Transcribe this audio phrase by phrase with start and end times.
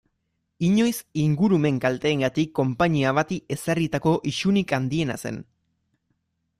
[0.67, 5.43] Inoiz ingurumen kalteengatik konpainia bati ezarritako isunik handiena zen.